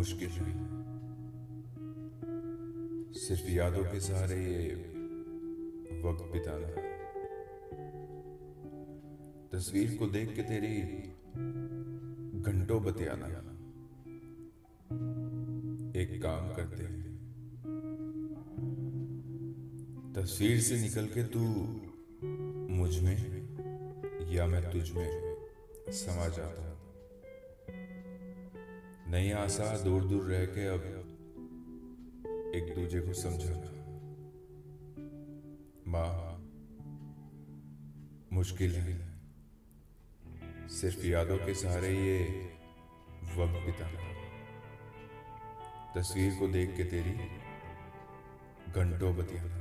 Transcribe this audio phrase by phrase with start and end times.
[0.00, 0.52] मुश्किल है
[3.12, 4.68] सिर्फ़ यादों के सहारे ये
[6.02, 6.68] वक्त बिताना
[9.52, 10.76] तस्वीर को देख के तेरी
[12.40, 13.28] घंटों बतियाना
[16.00, 17.04] एक काम करते हैं।
[20.16, 21.44] तस्वीर से निकल के तू
[22.74, 23.20] मुझमें
[24.32, 25.36] या मैं तुझ में
[25.88, 26.69] समा जाता
[29.10, 30.82] नहीं आशा दूर दूर रह के अब
[32.54, 33.70] एक दूजे को समझाना
[35.88, 36.50] माँ,
[38.32, 39.20] मुश्किल है।
[40.68, 42.18] सिर्फ़ यादों के सहारे ये
[43.36, 44.06] वक्त बिताना।
[45.94, 47.12] तस्वीर को देख के तेरी
[48.72, 49.58] घंटों बतियाना।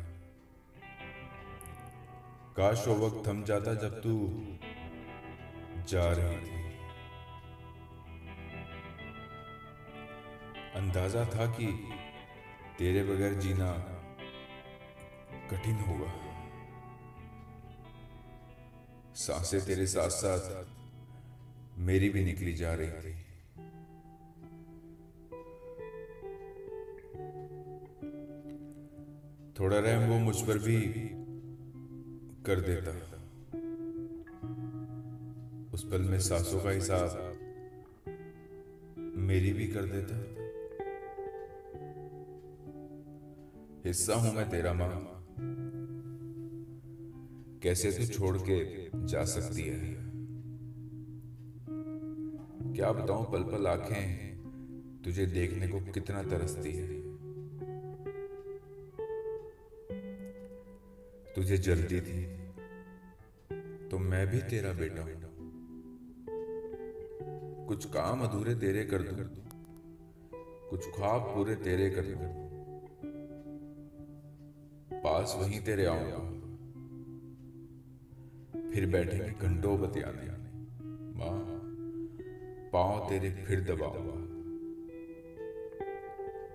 [2.58, 4.14] काश वो वक्त थम जाता जब तू
[5.89, 6.58] जा रही थी।
[10.75, 11.67] अंदाज़ा था कि
[12.80, 13.72] तेरे बगैर जीना
[15.52, 16.14] कठिन होगा।
[19.16, 20.66] साँसें तेरे साथ साथ
[21.78, 23.16] मेरी भी निकली जा रही थी।
[29.59, 30.81] थोड़ा रहम वो मुझ पर भी
[32.45, 32.92] कर देता।
[35.73, 37.39] उस पल में सांसों का हिसाब
[39.30, 40.16] मेरी भी कर देता।
[43.86, 45.25] हिस्सा हूँ मैं तेरा माँ।
[47.63, 49.94] कैसे तू छोड़ के जा सकती है?
[52.73, 54.38] क्या बताऊँ पल पल आँखें
[55.03, 57.02] तुझे देखने को कितना तरसती है।
[61.36, 62.25] तुझे जल्दी थी
[63.89, 65.28] तो मैं भी तेरा बेटा हूँ।
[67.69, 69.25] कुछ काम अधूरे तेरे कर दूँ।
[70.69, 72.49] कुछ ख्वाब पूरे तेरे कर दूँ।
[74.99, 76.17] पास वहीं तेरे आऊँगा।
[78.71, 80.30] फिर बैठेंगे घंटों बतियाने।
[81.19, 81.59] माँ,
[82.73, 84.30] पाँव तेरे फिर दबाऊँगा।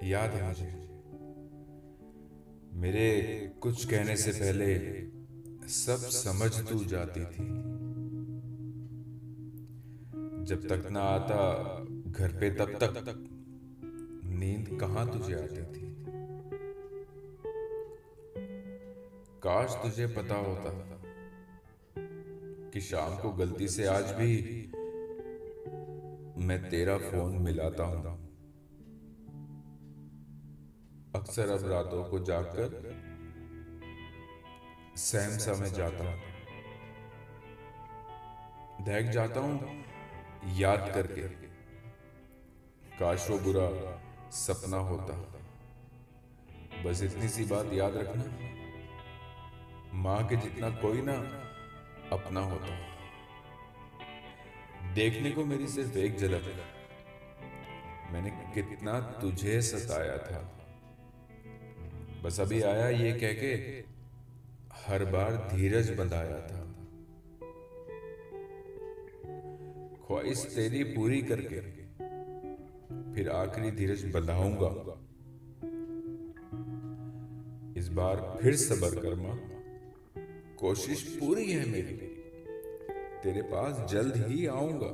[0.06, 0.88] याद है मुझे,
[2.80, 5.00] मेरे कुछ कहने से पहले
[5.68, 7.83] सब समझ तू जाती थी।
[10.44, 11.64] जब तक ना आता,
[12.06, 13.30] घर पे तब तक।
[14.24, 15.94] नींद कहाँ तुझे आती थी?
[19.42, 20.70] काश तुझे पता होता
[22.70, 24.32] कि शाम को गलती से आज भी
[26.46, 28.24] मैं तेरा फ़ोन मिलाता हूँ।
[31.16, 32.96] अक्सर अब रातों को जाकर
[34.96, 36.34] सहम सा में जाता हूँ।
[39.12, 39.84] जाता हूँ
[40.46, 41.22] याद करके।
[42.98, 44.00] काश वो बुरा
[44.30, 45.34] सपना होता।
[46.82, 48.24] बस इतनी सी बात याद रखना।
[49.94, 51.12] माँ के जितना कोई ना
[52.16, 52.94] अपना होता।
[54.94, 56.42] देखने को मेरी सिर्फ़ एक झलक।
[58.10, 60.50] मैंने कितना तुझे सताया था।
[62.22, 63.84] बस अभी आया ये कह के,
[64.86, 66.63] हर बार धीरज बंधाया था।
[70.14, 71.60] ख्वाहिश तेरी पूरी करके।
[73.14, 74.68] फिर आखिरी धीरज बंधाऊँगा।
[77.80, 79.38] इस बार फिर सबर कर माँ
[80.56, 81.96] कोशिश पूरी है मेरी।
[83.22, 84.92] तेरे पास जल्द ही आऊँगा।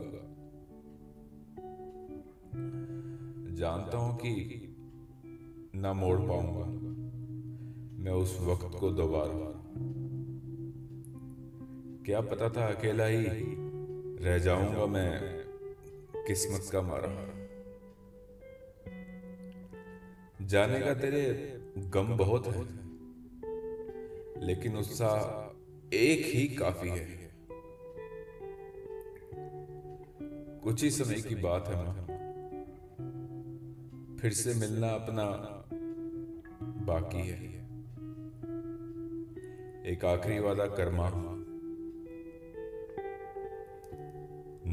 [3.55, 4.33] जानता हूँ कि
[5.75, 6.67] ना मोड़ पाऊँगा।
[8.03, 9.61] मैं उस वक्त को दोबारा।
[12.05, 13.70] क्या पता था अकेला ही
[14.21, 15.21] रह जाऊँगा मैं
[16.27, 17.09] किस्मत का मारा।
[20.47, 22.63] जाने का तेरे गम बहुत है,
[24.47, 25.51] लेकिन उत्साह
[25.97, 27.31] एक ही काफ़ी है।
[30.65, 32.07] कुछ ही समय की बात है माँ।
[34.19, 35.25] फिर से मिलना अपना
[36.85, 37.61] बाकी है।
[39.93, 41.40] एक आखिरी वादा करमा कर्मा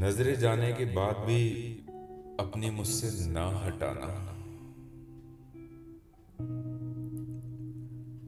[0.00, 1.74] नजरे जाने के बाद भी
[2.40, 4.28] अपनी मुझसे ना हटाना।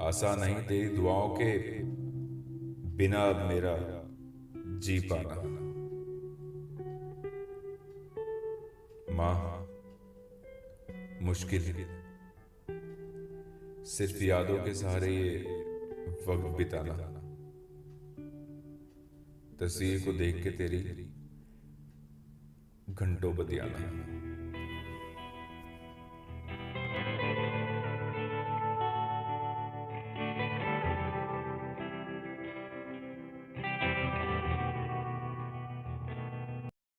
[0.05, 1.83] आसान नहीं तेरी दुआओं के
[2.97, 3.77] बिना अब मेरा
[4.79, 5.43] जी पाना।
[9.15, 9.69] माँ,
[11.23, 11.63] मुश्किल।
[13.85, 15.37] सिर्फ़ यादों के सहारे ये
[16.29, 16.97] वक्त बिताना।
[19.61, 21.11] तस्वीर को देख के तेरी
[22.99, 23.79] घंटों बतियाना